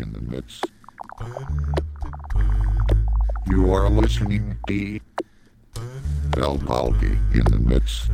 in 0.00 0.12
the 0.12 0.20
mix. 0.22 0.62
You 3.46 3.72
are 3.72 3.90
listening 3.90 4.56
to 4.66 5.00
Del 6.30 6.58
Balgi 6.58 7.18
in 7.34 7.44
the 7.44 7.58
mix. 7.58 8.08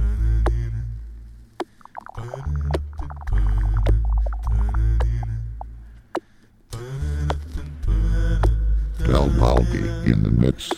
Del 8.98 9.28
in 10.10 10.22
the 10.22 10.30
mix. 10.30 10.70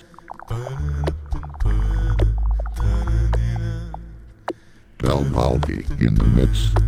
Del 4.98 5.24
in 6.00 6.14
the 6.14 6.24
mix. 6.34 6.87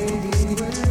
Anywhere. 0.00 0.87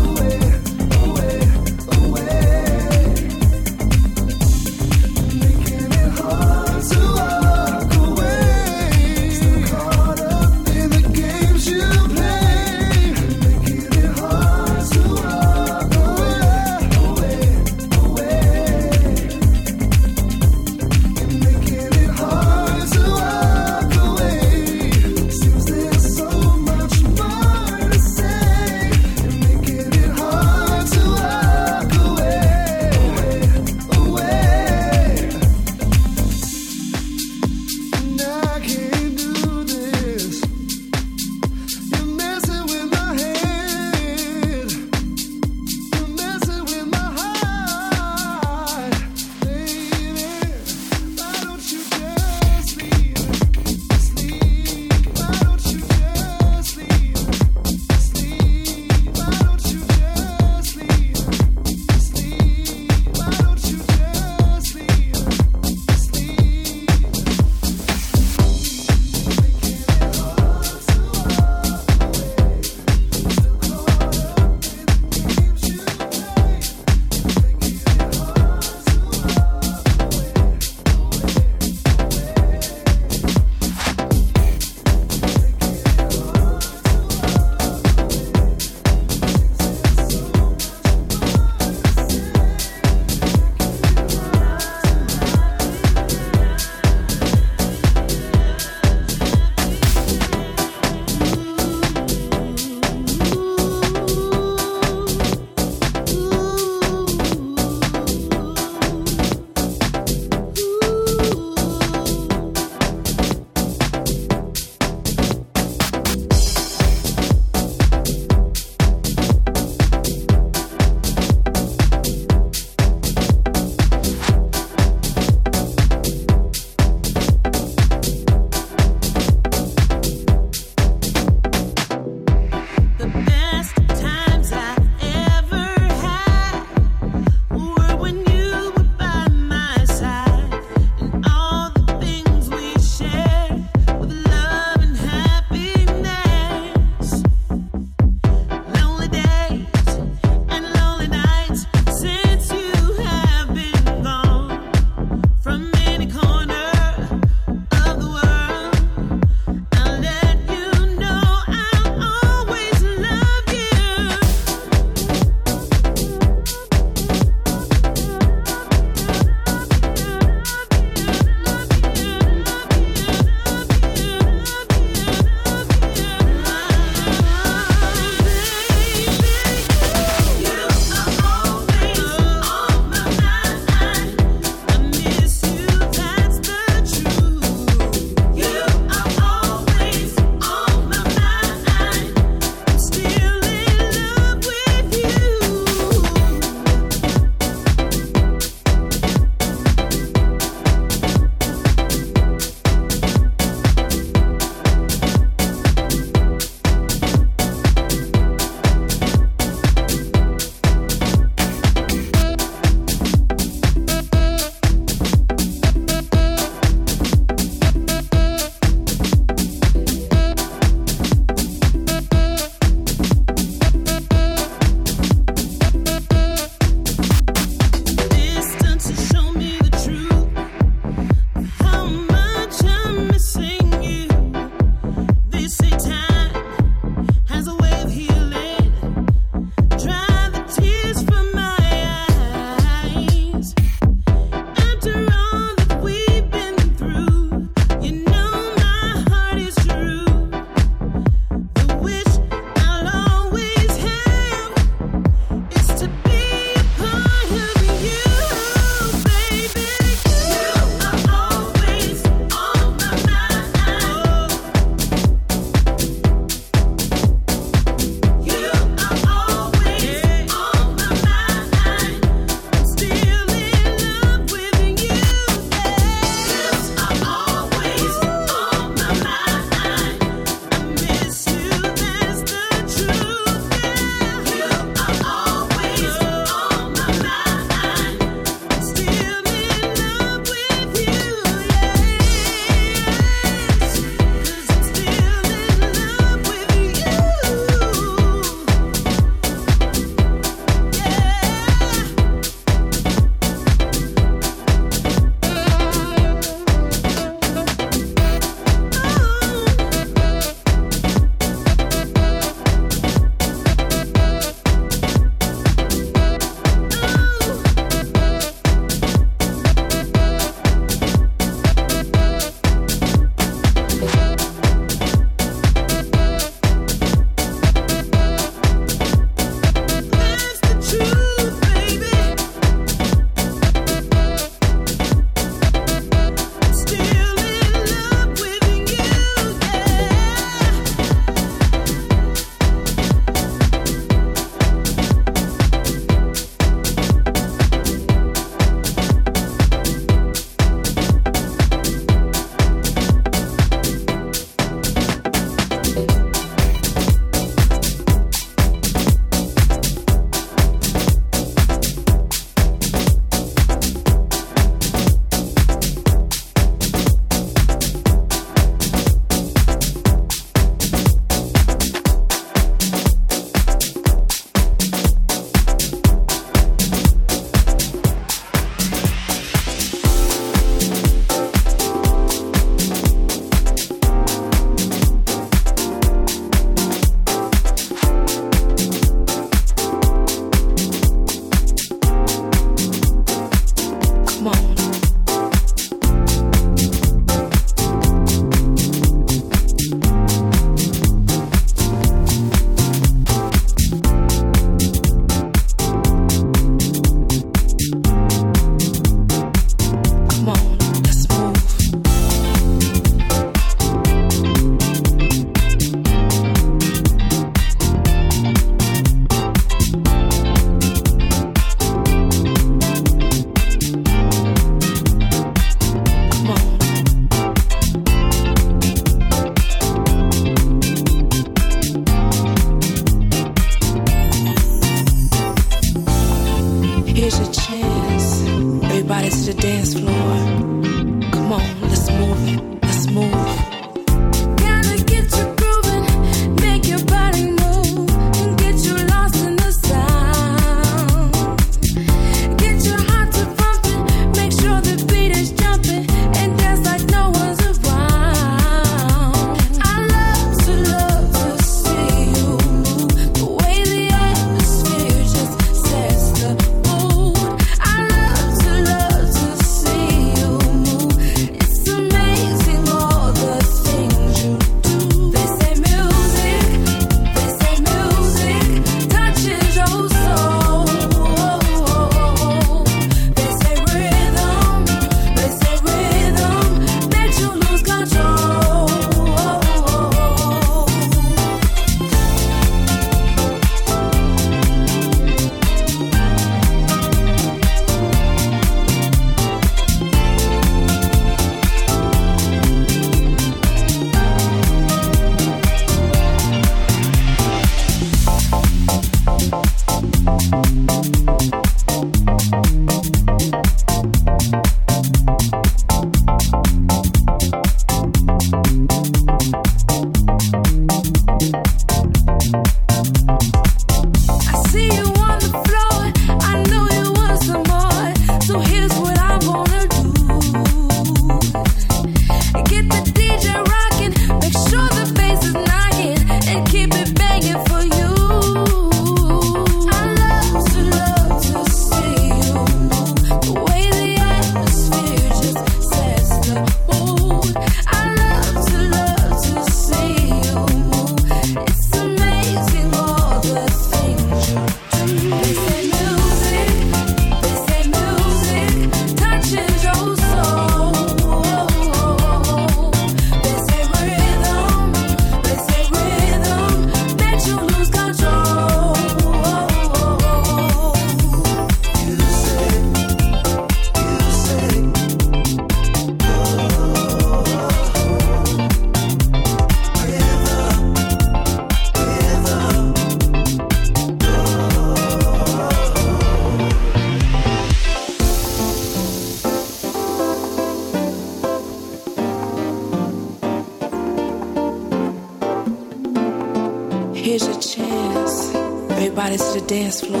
Dance 599.51 599.81
floor. 599.81 600.00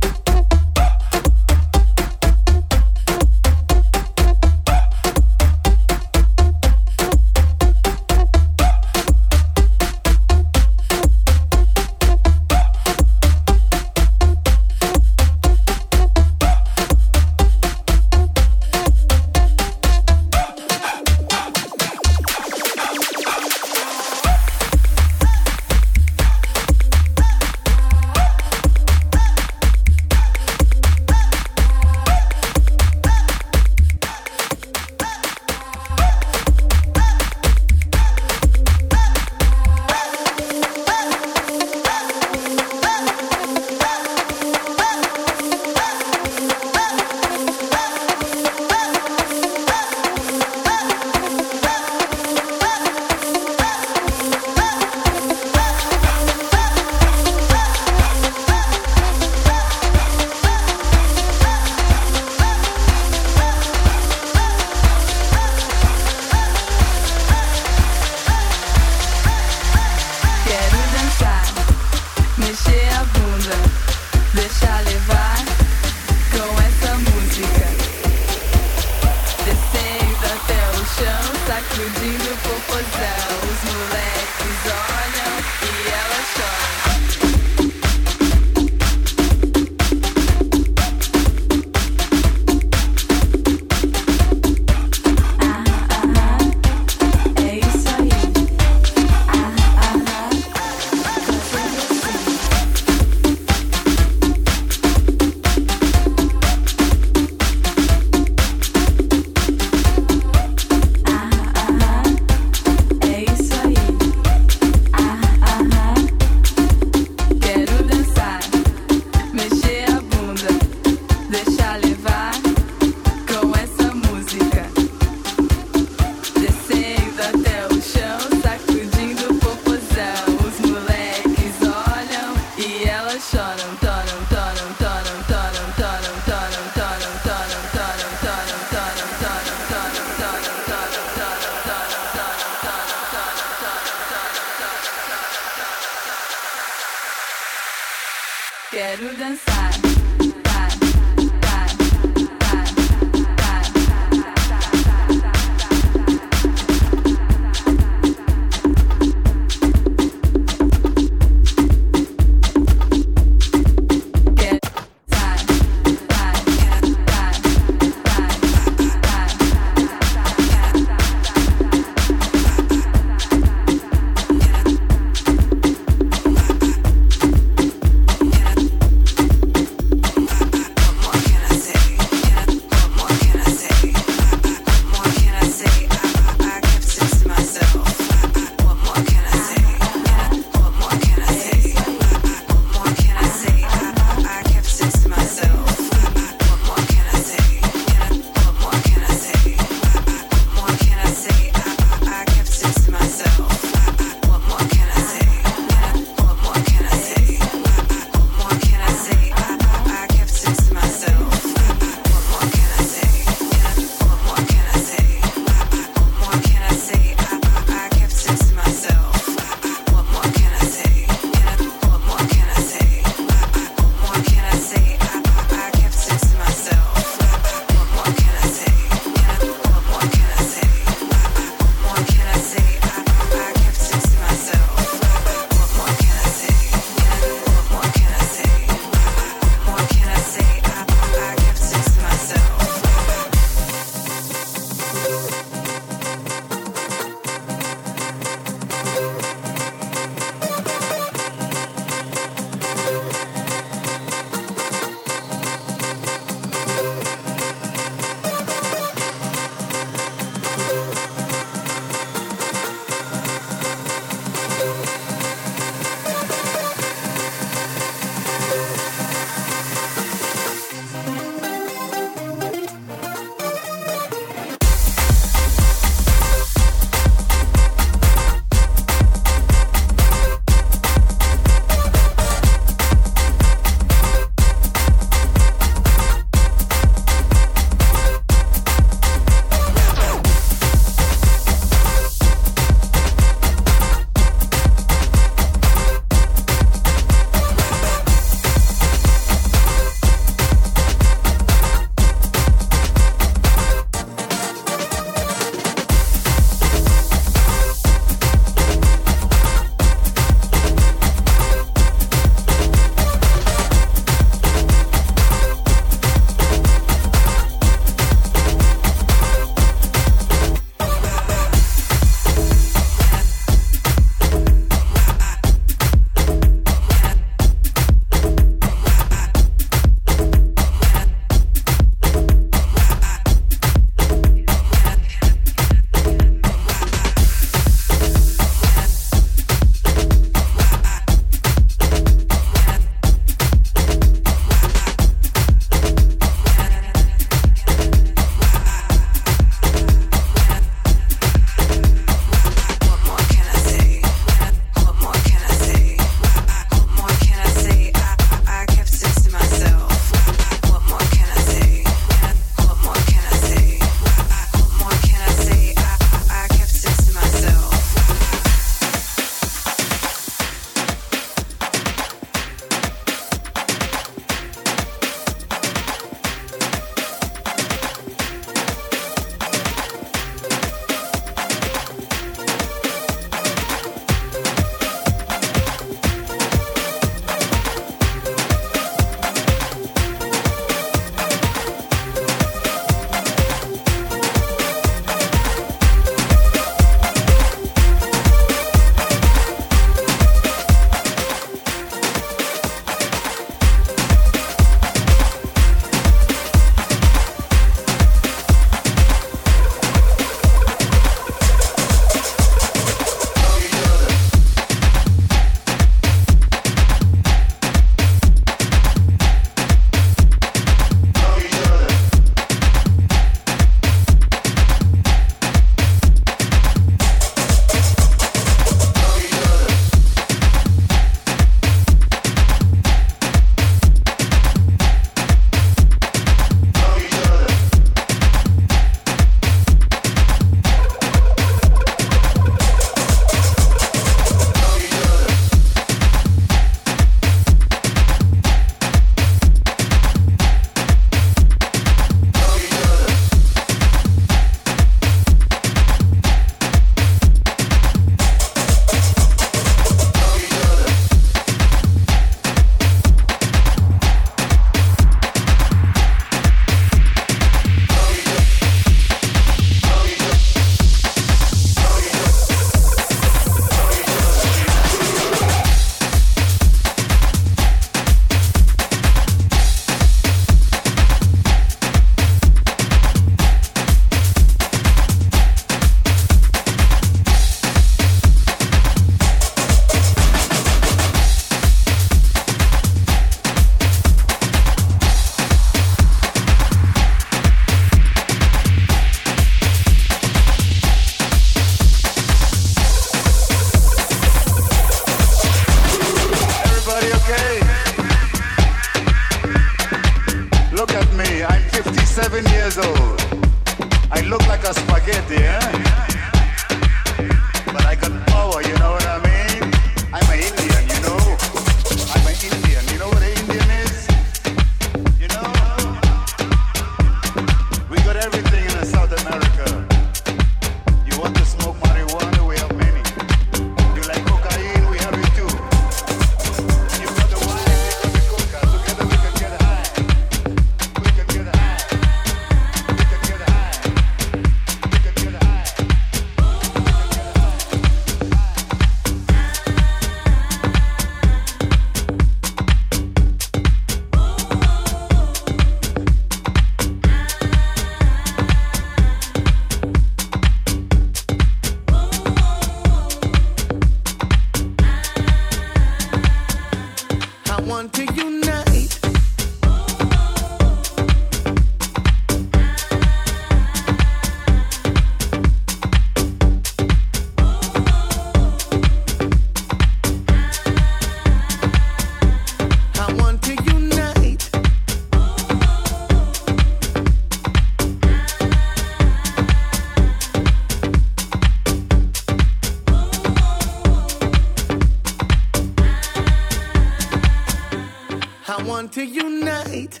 To 598.96 599.04
unite. 599.04 600.00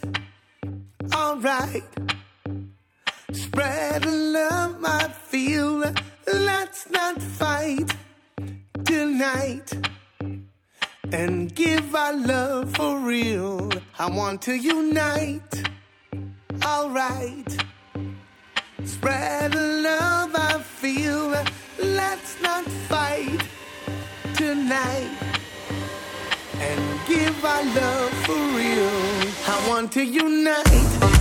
Alright. 1.14 1.84
Spread 3.30 4.06
love 4.06 4.82
I 4.82 5.08
feel. 5.08 5.84
Let's 6.26 6.88
not 6.88 7.20
fight 7.20 7.94
tonight. 8.86 9.70
And 11.12 11.54
give 11.54 11.94
our 11.94 12.16
love 12.16 12.74
for 12.74 12.98
real. 13.00 13.70
I 13.98 14.08
want 14.08 14.40
to 14.48 14.54
unite. 14.54 15.52
Alright. 16.64 17.52
Spread 18.84 19.54
love 19.54 20.30
I 20.34 20.58
feel. 20.62 21.36
Let's 21.78 22.40
not 22.40 22.64
fight 22.88 23.42
tonight 24.36 25.36
and 26.60 26.80
give 27.06 27.44
our 27.44 27.64
love 27.64 28.12
for 28.24 28.34
real. 28.56 28.90
I 29.46 29.64
want 29.68 29.92
to 29.92 30.04
unite. 30.04 31.15